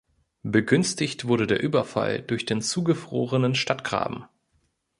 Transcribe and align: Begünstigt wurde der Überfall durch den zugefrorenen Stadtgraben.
Begünstigt 0.41 1.25
wurde 1.27 1.45
der 1.45 1.61
Überfall 1.61 2.23
durch 2.23 2.47
den 2.47 2.63
zugefrorenen 2.63 3.53
Stadtgraben. 3.53 4.25